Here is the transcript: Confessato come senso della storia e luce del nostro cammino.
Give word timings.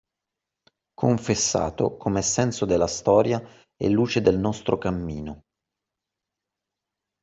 Confessato 0.95 1.95
come 1.95 2.23
senso 2.23 2.65
della 2.65 2.87
storia 2.87 3.39
e 3.77 3.87
luce 3.87 4.19
del 4.21 4.35
nostro 4.39 4.79
cammino. 4.79 5.43